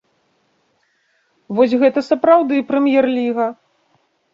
[1.61, 3.47] Вось гэта сапраўды прэм'ер-ліга!